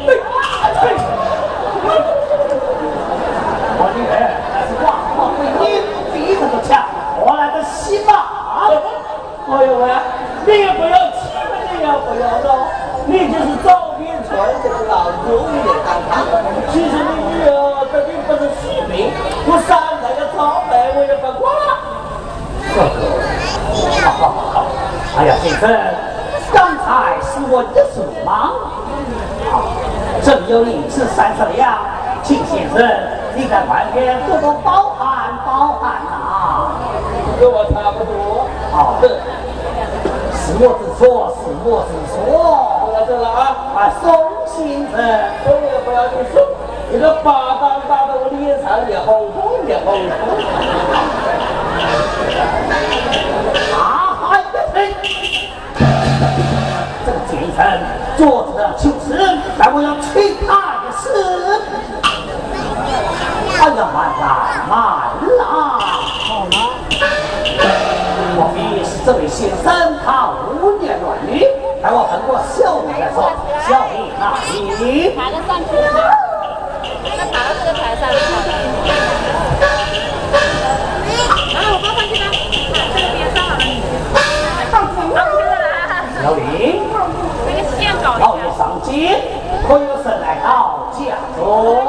[0.00, 0.27] Oh my god!
[30.48, 31.78] 由于是三十了，
[32.22, 32.80] 请先生，
[33.34, 36.72] 你在旁边多多包涵包涵啊。
[37.38, 38.48] 跟我差不多。
[38.72, 39.20] 好的。
[40.32, 42.16] 是我之错，是我之错。
[42.86, 43.40] 不要走了啊！
[43.76, 44.08] 啊，宋
[44.46, 44.56] 先
[44.90, 44.96] 生，
[45.44, 46.40] 我也不要你送，
[46.90, 50.18] 你个巴掌打到我脸上也红红也红红。
[53.76, 54.56] 啊，还不
[55.04, 55.52] 行！
[57.04, 57.58] 这个先生，
[58.16, 58.57] 坐着。
[64.68, 64.76] 慢
[65.38, 65.40] 了，
[66.26, 66.56] 好了。
[68.36, 69.66] 我鄙是这位先生，
[70.04, 71.30] 他无言乱语。
[71.82, 72.90] 待，我通过校对，
[73.66, 74.36] 校对他。
[74.84, 75.98] 你爬到上去了吗？
[77.04, 78.34] 他到这个台上了吗？
[81.54, 81.76] 啊，我。
[81.88, 81.92] 个
[83.14, 83.56] 边上好
[85.14, 85.18] 了？
[86.22, 86.82] 老林，
[88.58, 88.88] 上机，
[89.66, 90.98] 可有神来稿，佳
[91.36, 91.87] 作。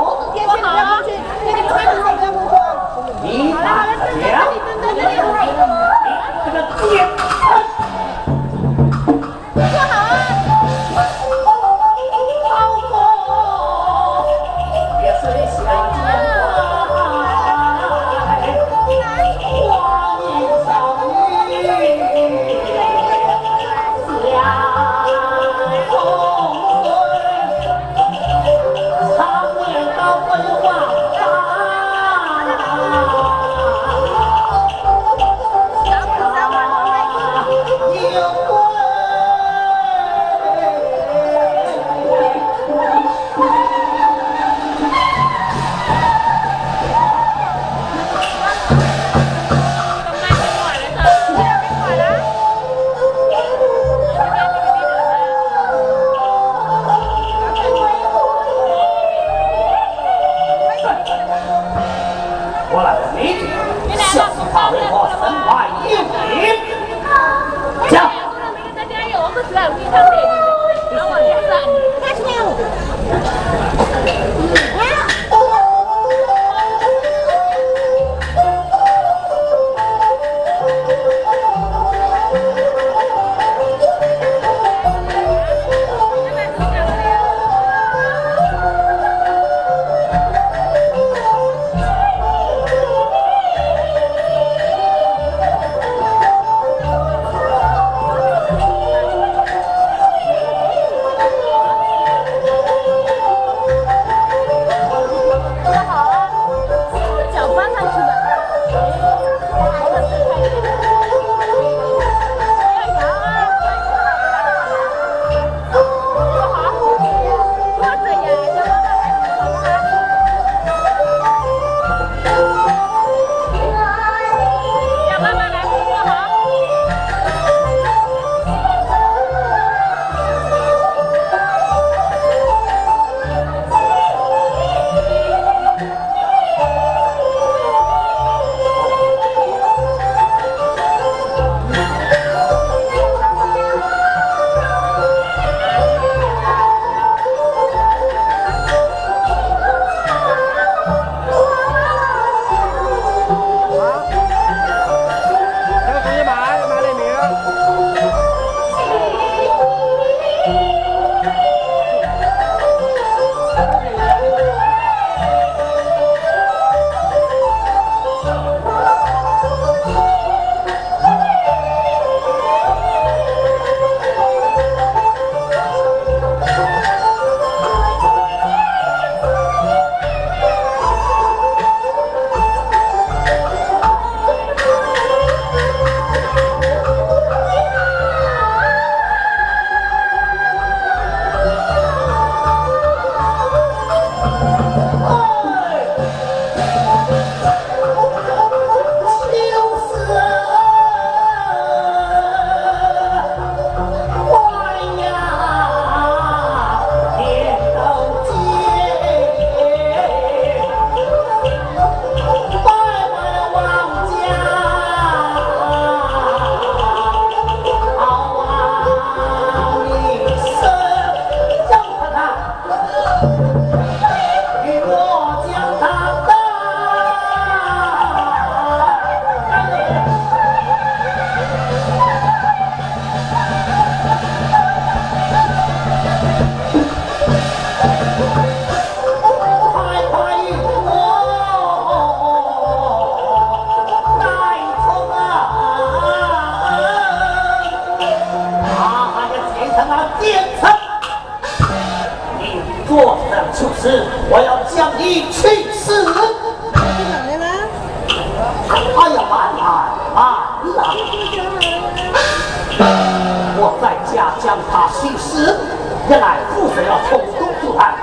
[262.82, 265.60] 我在家将他训斥，
[266.08, 267.94] 一来负责要从中作害，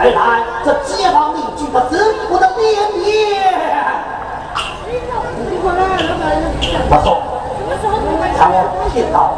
[0.00, 1.94] 二来这街坊邻居他真
[2.28, 3.04] 不的脸面。
[6.88, 7.22] 我说，
[8.36, 8.54] 看我
[8.92, 9.34] 听到，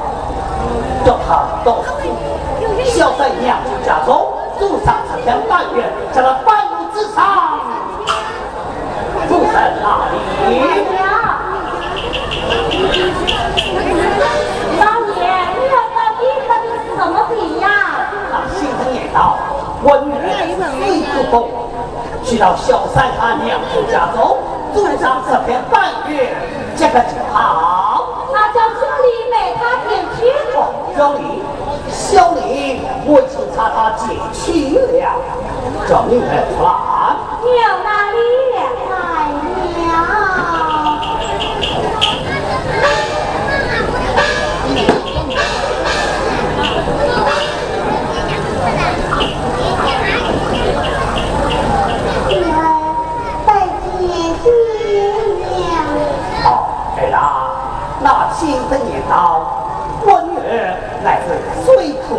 [1.05, 1.29] 叫他
[1.65, 1.85] 到
[2.85, 7.48] 孝三娘家中住上三天半月，叫他半路自杀。
[22.29, 24.37] 去到小三他娘子家中
[24.75, 26.37] 住上这片半月，
[26.77, 28.29] 这个就好。
[28.31, 30.29] 那叫小李陪他点亲。
[30.55, 30.59] 哦，
[30.95, 31.43] 小李，
[31.89, 34.05] 小李，我已经查他进
[34.35, 35.09] 去了，
[35.89, 36.69] 叫你们出来。
[36.69, 36.88] 有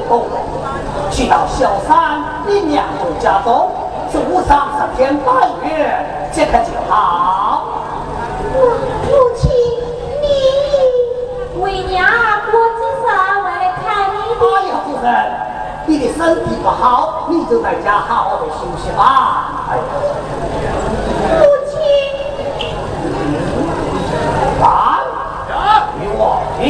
[0.10, 0.26] 哦
[1.12, 3.70] 去到小三你娘舅家中
[4.12, 5.70] 住上十天半月
[6.32, 7.64] 这可就好。
[8.52, 8.58] 我
[9.06, 9.52] 母亲
[10.22, 10.26] 你
[11.62, 13.08] 为娘我今早
[13.44, 15.08] 来看你哎呀夫人
[15.86, 19.68] 你的身体不好你就在家好好的休息吧。
[19.70, 19.82] 哎呀
[21.38, 21.78] 母亲
[24.58, 24.66] 你啊
[26.02, 26.66] 与我一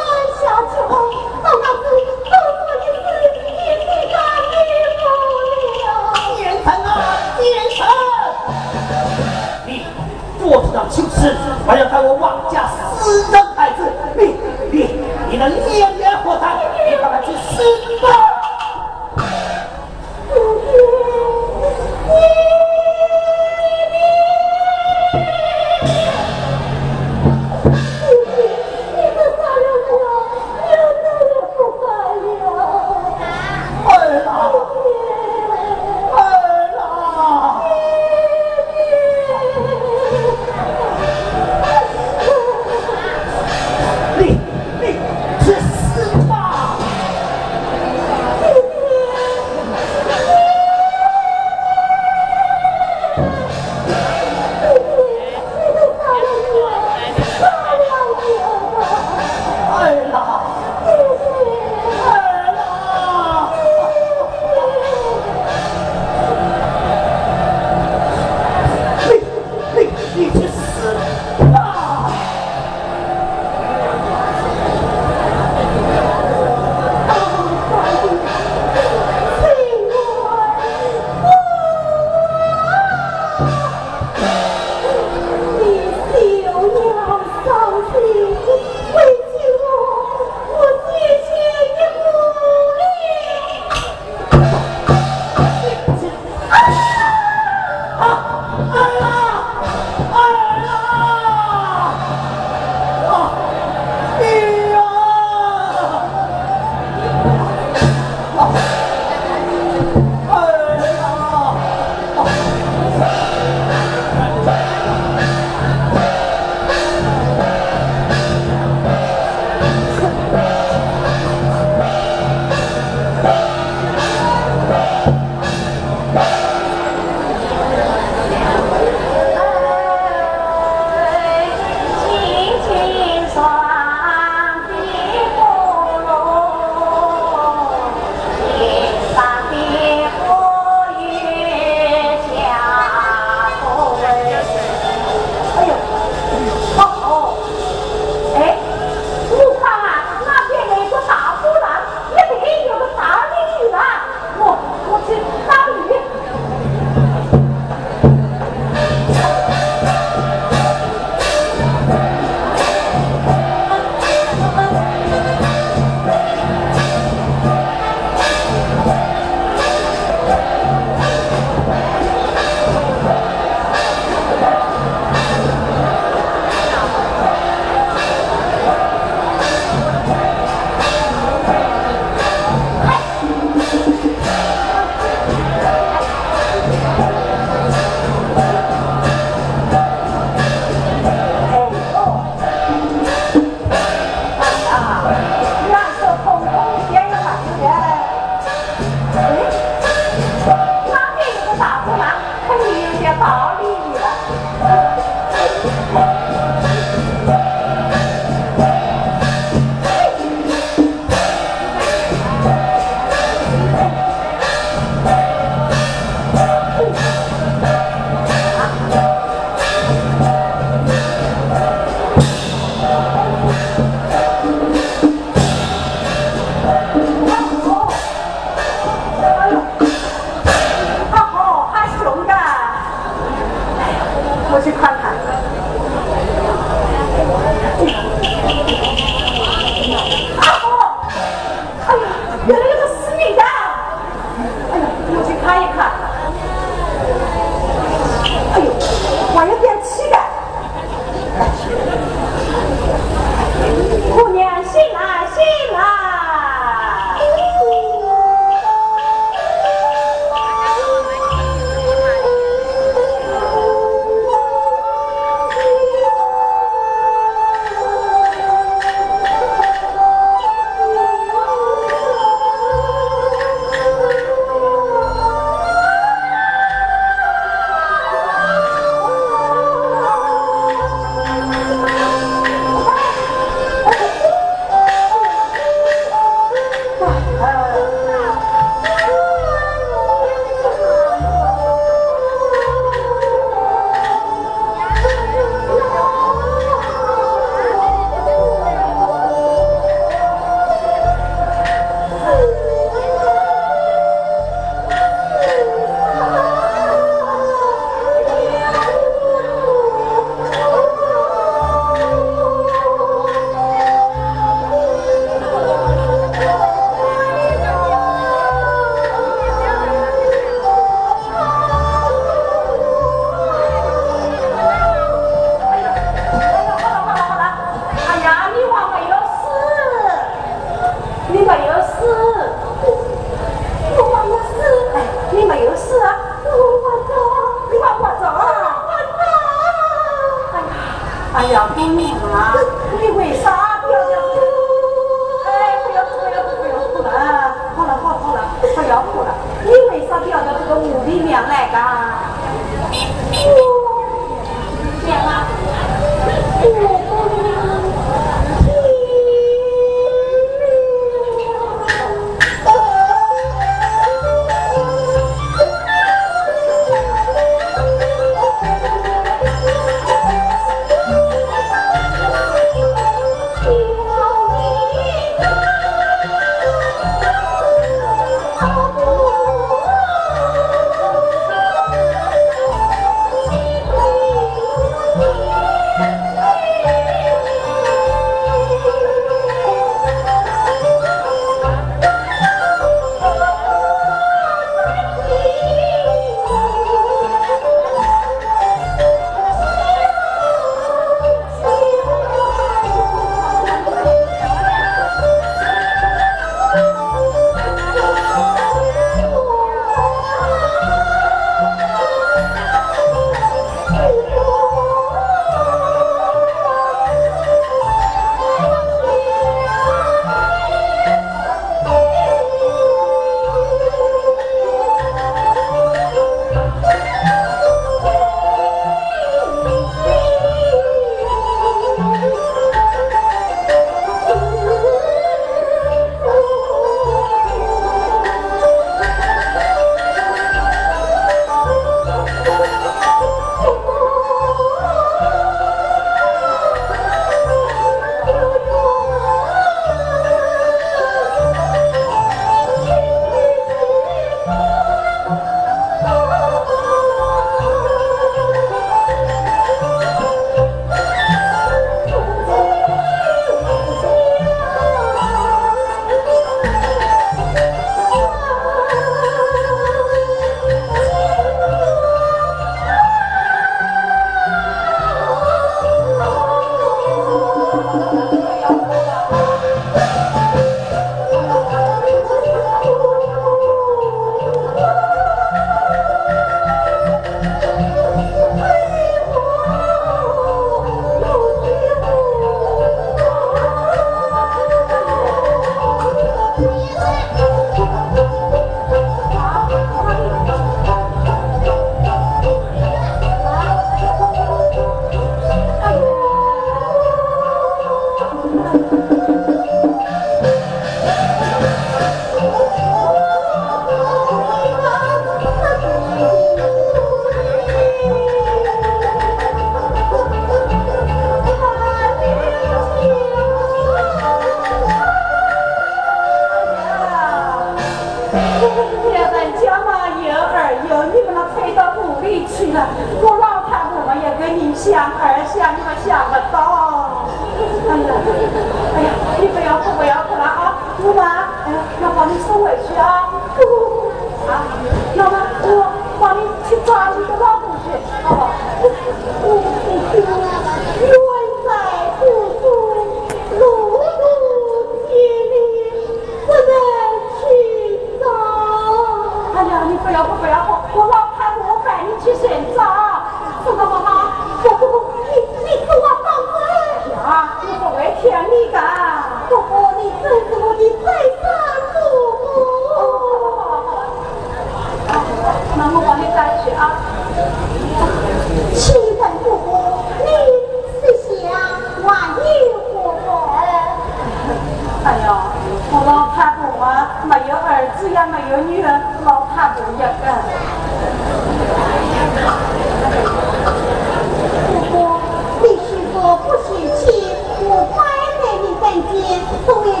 [599.65, 600.00] 父亲，哎，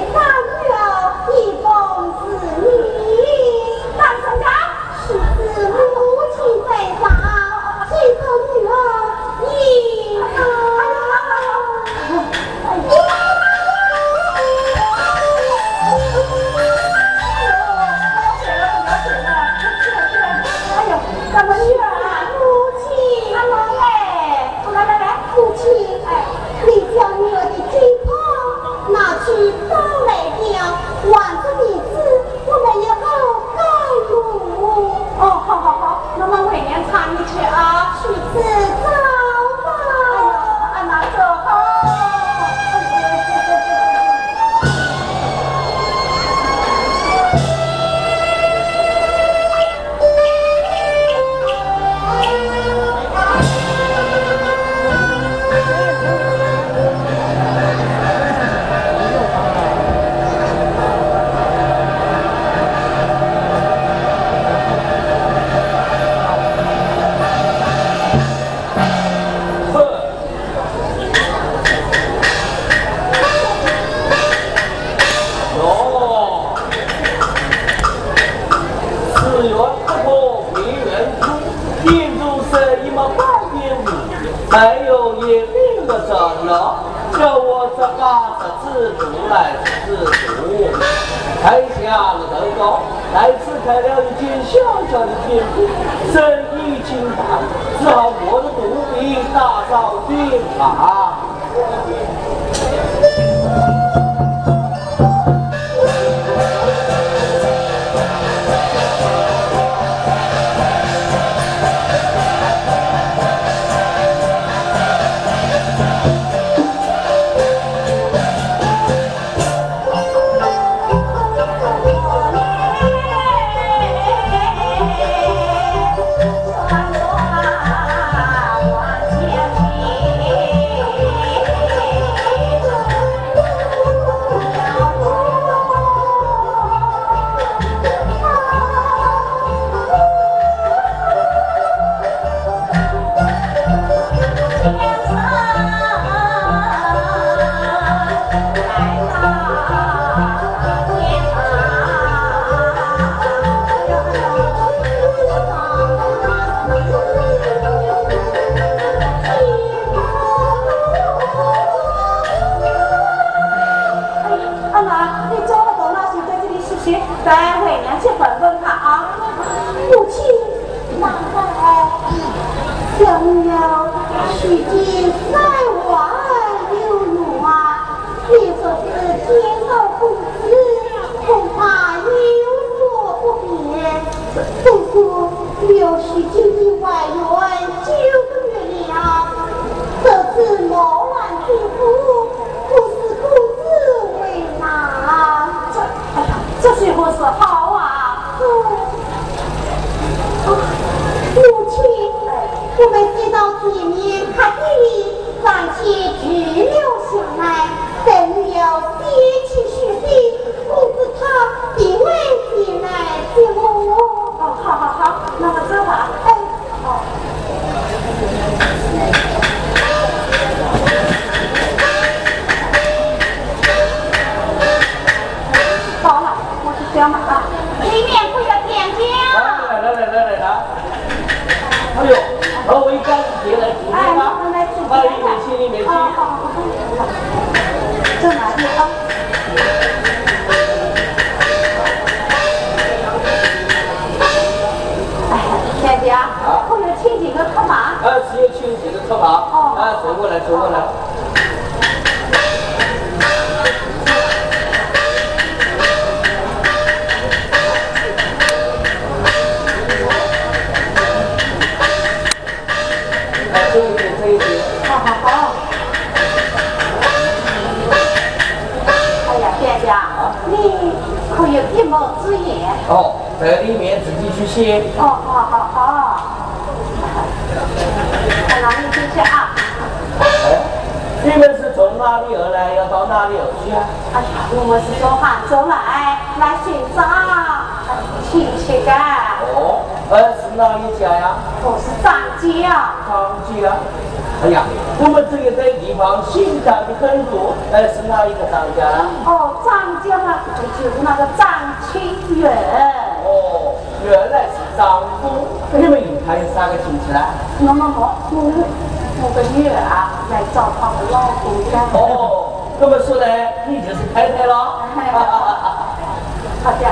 [313.67, 314.79] 你就是太太了。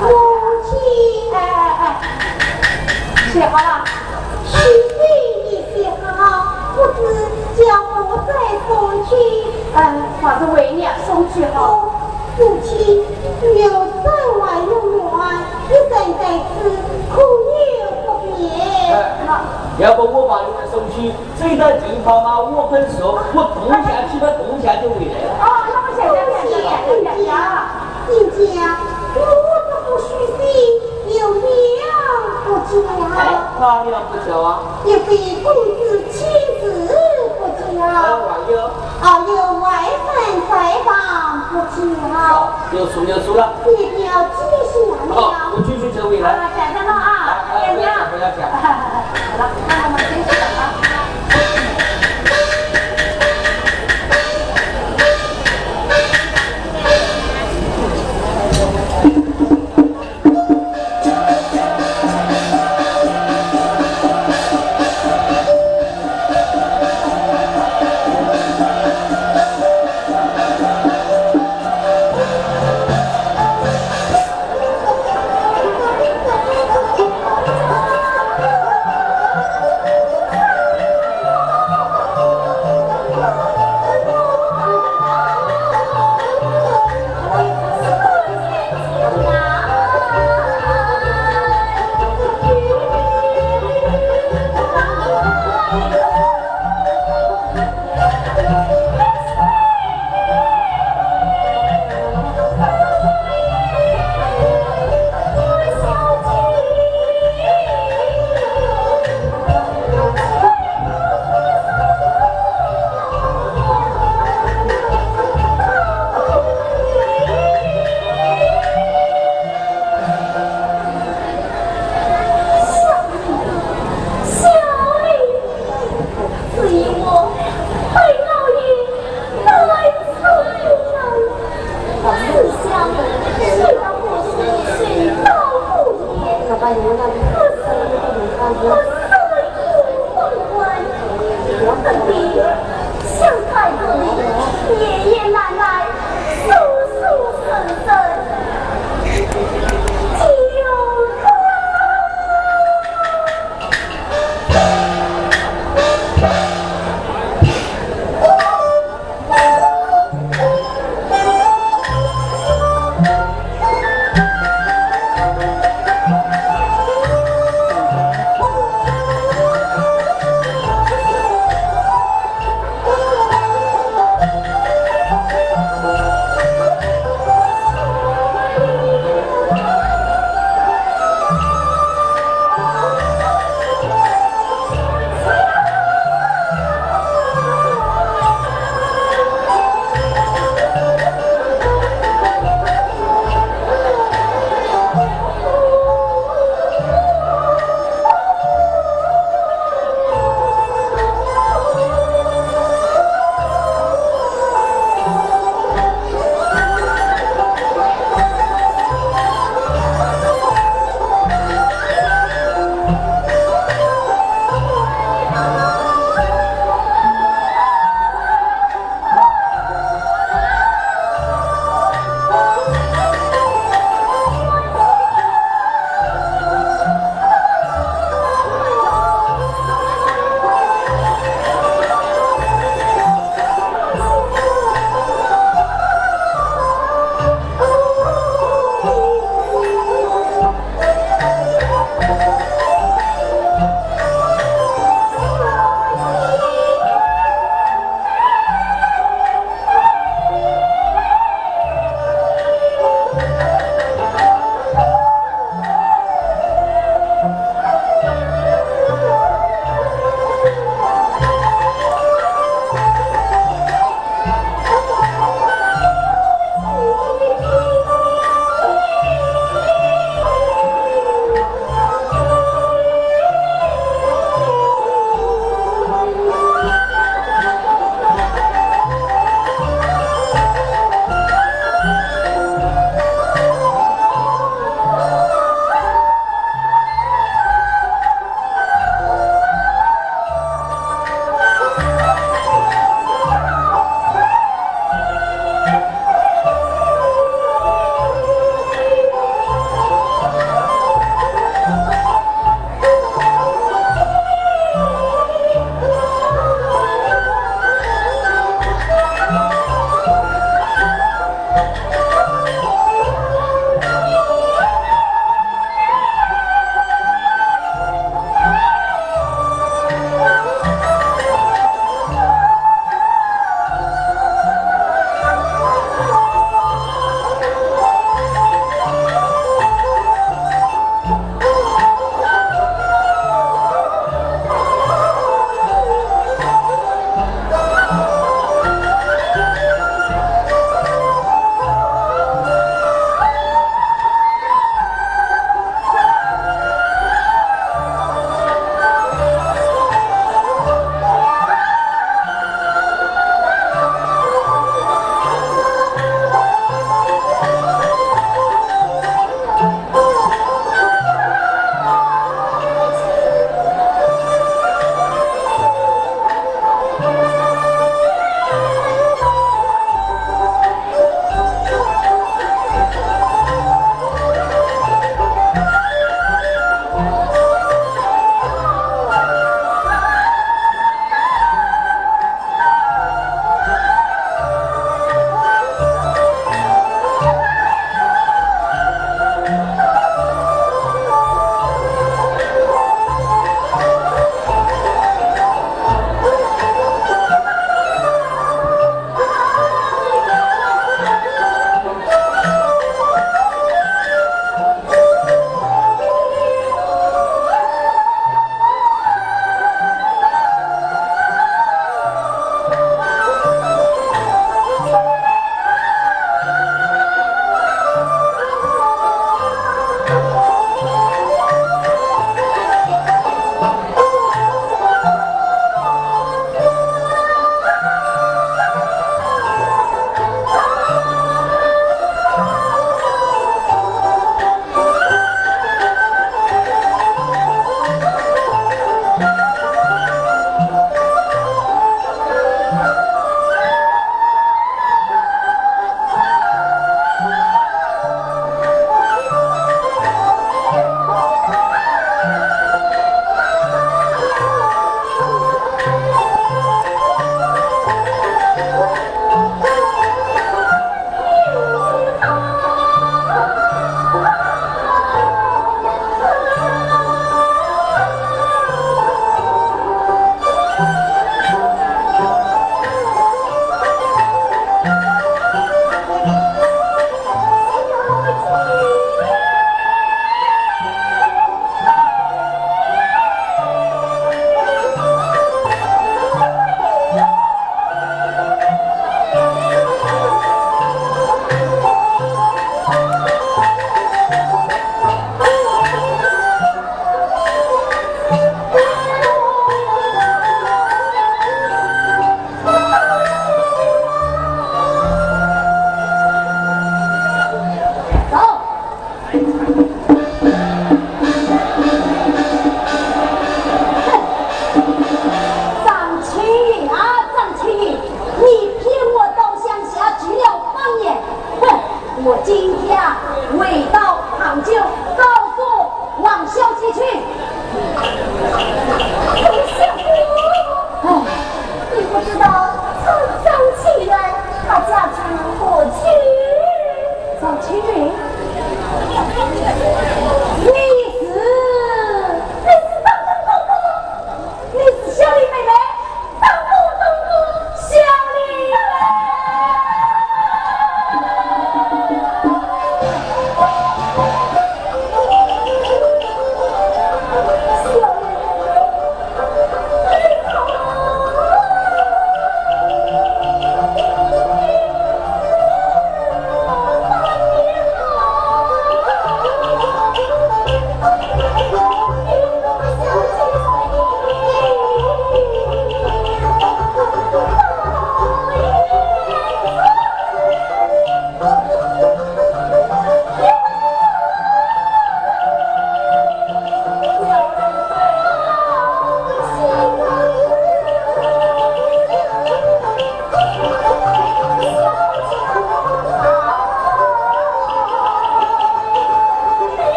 [0.00, 0.08] 母
[0.64, 0.72] 亲，
[1.34, 1.84] 哎哎哎，
[3.32, 3.84] 写好了，
[4.46, 4.98] 虚岁
[5.44, 6.20] 你写好，
[6.74, 7.02] 不知
[7.56, 7.94] 将我
[8.26, 8.30] 再
[8.68, 8.70] 送
[9.04, 9.10] 去，
[9.74, 9.78] 呃，
[10.22, 11.58] 把这为娘送去好。
[12.38, 13.04] 母亲
[13.56, 13.70] 有
[14.02, 14.04] 三
[14.38, 15.00] 万用元，
[15.68, 16.52] 一生在此，
[17.14, 17.16] 苦
[17.52, 17.56] 也
[18.04, 18.06] 不
[18.36, 18.38] 免。
[19.26, 19.28] 好，
[19.78, 22.40] 要不我把你们送去最大地方啊？
[22.40, 23.06] 我跟你，我。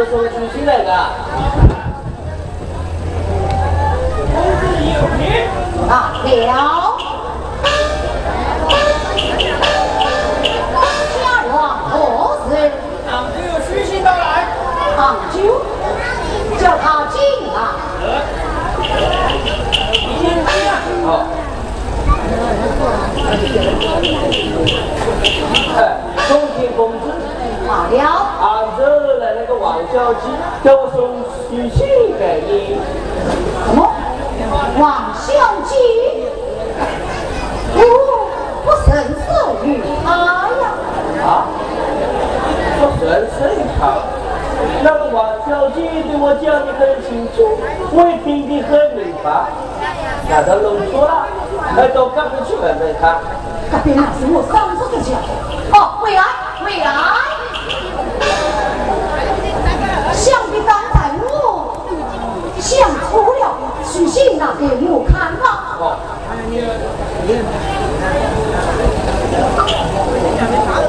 [0.00, 0.94] 了。
[11.16, 11.22] 家
[11.52, 11.54] 王
[11.90, 11.92] 何
[12.48, 12.48] 事？
[13.10, 14.22] 杭州有书信到来。
[14.96, 14.98] 杭
[15.32, 15.36] 州，
[16.58, 17.20] 叫他进
[17.52, 17.56] 来。
[21.04, 21.08] 好。
[25.76, 25.78] 哎，
[26.28, 27.04] 恭喜公子，
[27.66, 27.96] 好了
[29.50, 30.30] 个王小姐，
[30.62, 32.78] 叫我送书信给你。
[33.66, 33.90] 什么？
[34.78, 35.26] 王小
[35.66, 35.74] 姐？
[37.74, 37.82] 哦，
[38.64, 39.18] 我认识
[39.66, 40.06] 于他
[40.62, 40.62] 呀。
[41.26, 41.28] 啊？
[42.78, 43.36] 我认识
[43.78, 43.80] 他。
[44.82, 45.18] 那个王
[45.48, 47.58] 小姐对我讲的很清楚，
[47.90, 49.50] 我也听得很明白。
[50.28, 51.26] 那他弄错了，
[51.76, 53.18] 那到赶快去问问他。
[53.72, 55.18] 那边那是我嫂子的家。
[55.76, 56.22] 哦，回来，
[56.64, 57.29] 回来。
[64.40, 65.44] 打给我看吧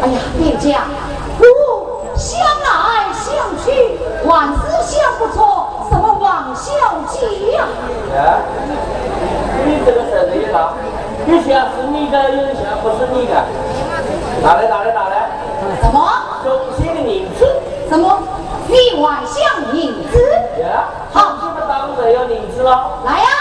[0.02, 0.88] 哎呀别讲
[1.38, 1.44] 我
[2.15, 3.28] 想来想
[3.61, 5.36] 去还是想不出
[5.90, 6.72] 什么王小
[7.10, 7.68] 姐呀？
[9.65, 10.72] 你这个设备也大
[11.28, 11.41] 有
[11.76, 13.34] 是你的有些不是你的。
[14.41, 15.30] 打来打来打来
[15.82, 16.10] 什么？
[16.45, 16.48] 中
[16.78, 17.45] 心的名字。
[17.90, 18.18] 什么？
[18.69, 20.18] 另外像影子
[20.61, 21.36] 呀好。
[21.41, 22.23] 这个当然要
[22.56, 23.40] 子了来呀。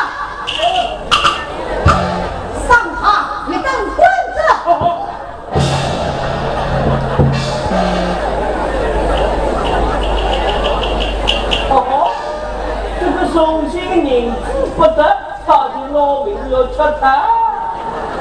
[14.97, 17.05] 得，他的老命要吃他。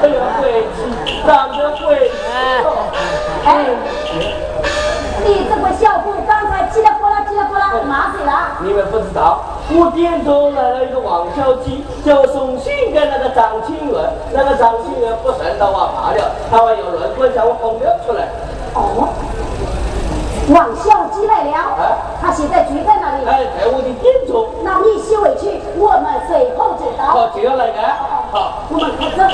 [0.02, 0.78] 哎呀，晦气，
[1.26, 2.14] 长得晦气。
[3.44, 3.48] 哎，
[5.24, 8.32] 你这个小妇刚才叽里呱啦叽里呱啦骂谁了？
[8.62, 18.28] 你们不知道，我店中来了一个王小姐，叫我送信给那个张清元，那个张清元不顺到我罢了，他还有人棍将我轰了出来。
[18.72, 19.08] 哦，
[20.48, 21.76] 王小姐来了，
[22.20, 23.24] 她现在住在哪里？
[23.26, 27.04] 哎，在我的店中，那你先回去，我们随后知道。
[27.06, 27.80] 好，就要来个，
[28.30, 28.64] 好。
[28.68, 29.24] 我们开走。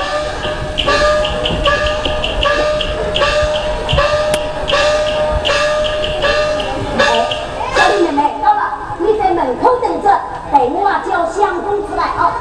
[7.75, 8.61] 小李妹妹到了，
[8.99, 10.09] 你在门口等着，
[10.51, 12.31] 等我啊叫相公出来啊。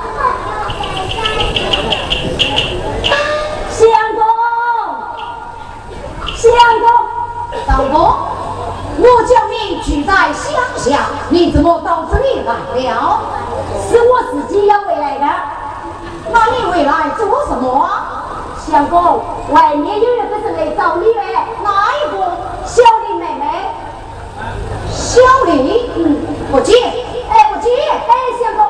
[3.69, 3.83] 相
[4.15, 4.23] 公，
[6.37, 6.49] 相
[6.81, 6.87] 公，
[7.67, 8.36] 老婆，
[8.99, 12.55] 我叫你住在乡下，你怎么到这里来
[12.91, 13.21] 了？
[13.91, 15.27] 是我自己要回来的。
[16.33, 17.89] 那你回来做什么？
[18.67, 21.21] 相公，外面有人不是来找你的，
[21.63, 22.17] 哪一个？
[22.65, 23.45] 小林妹妹。
[24.91, 25.91] 小林？
[25.95, 26.17] 嗯，
[26.51, 26.75] 不见。
[27.29, 27.69] 哎，我接，
[28.09, 28.61] 哎，相公。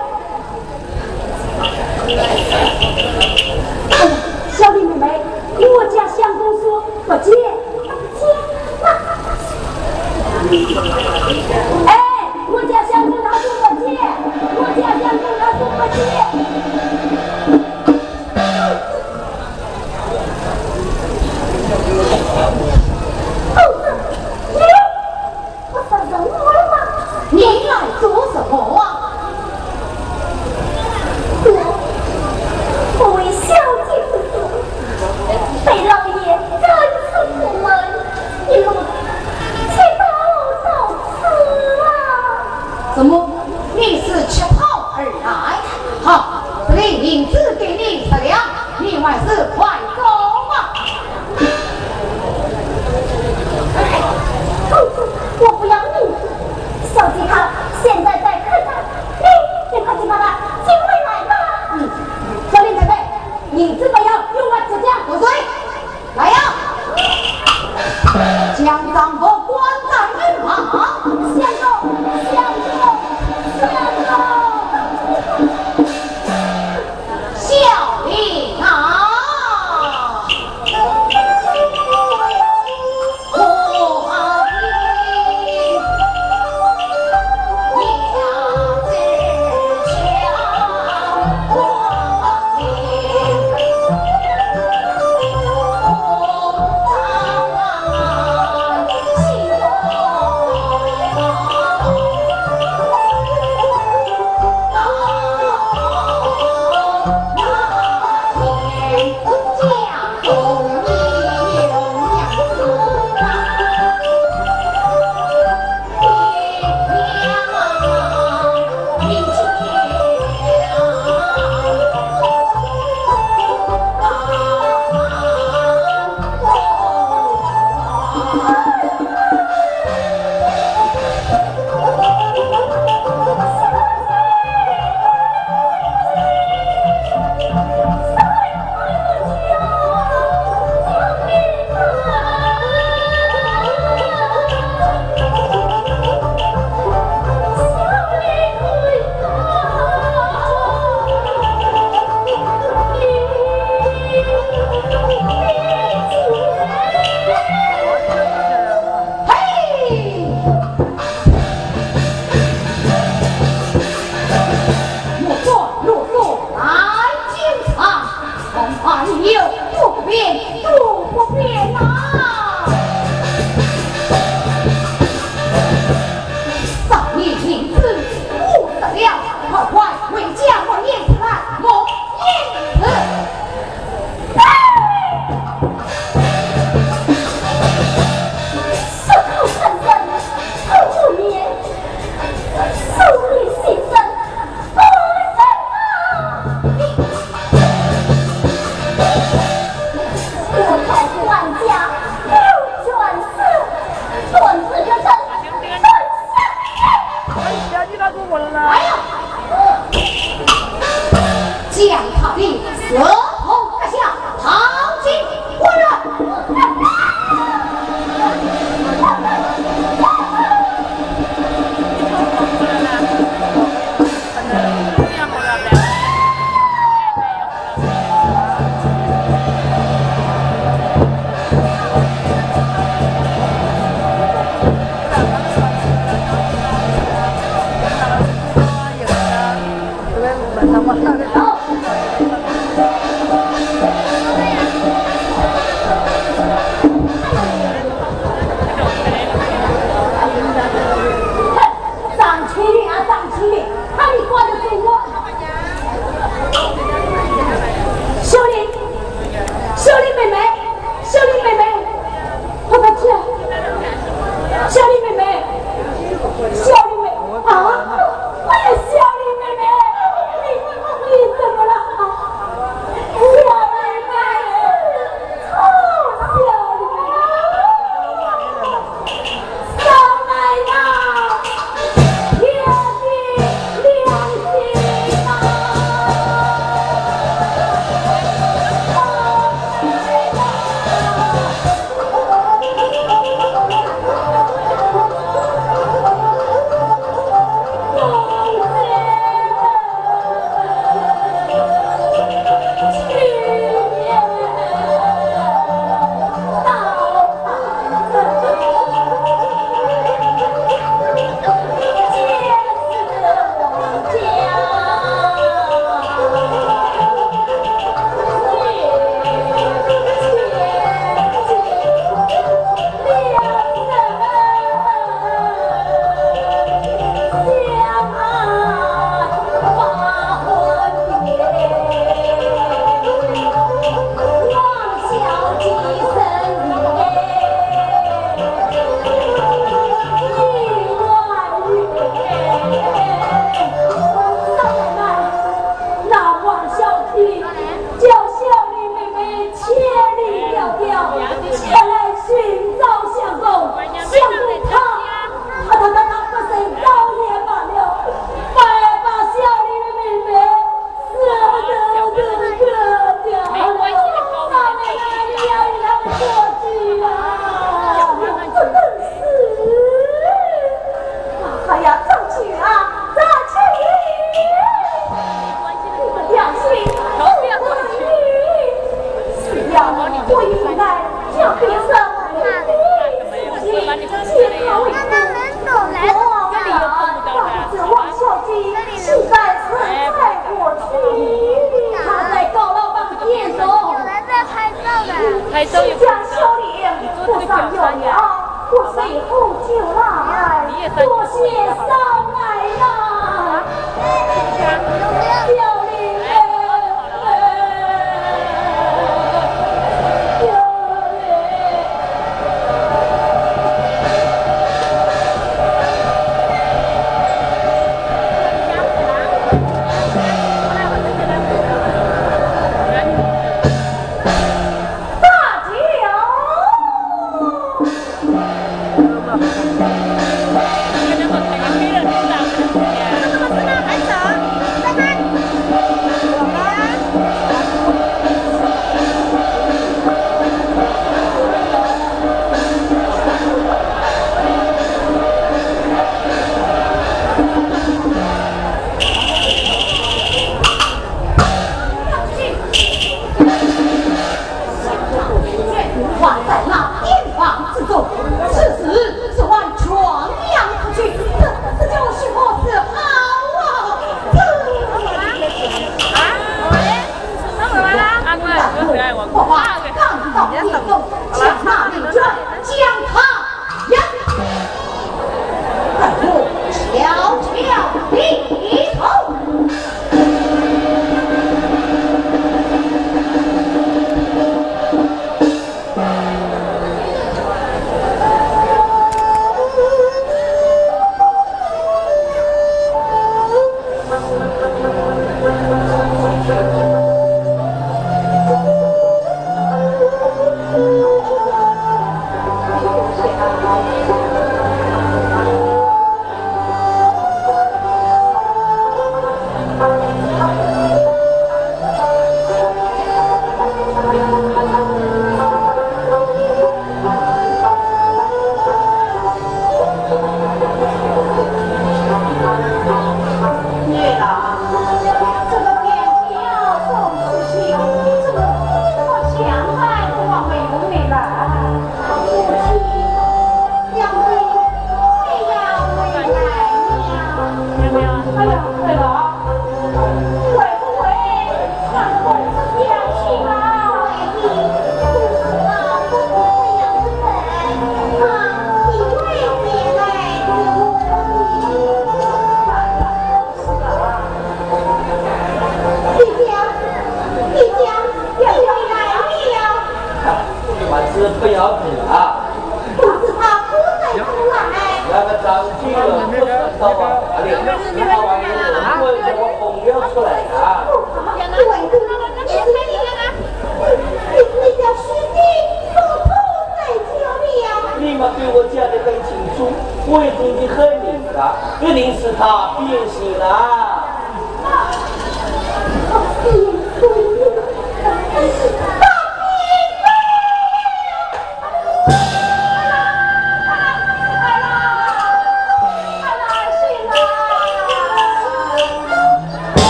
[4.51, 5.23] 小林妹妹，
[5.67, 7.31] 我家相公说不接，
[8.19, 8.27] 接。
[10.47, 11.93] 哎，
[12.47, 13.99] 我家相公他说不接，
[14.55, 15.99] 我家相公他说不接。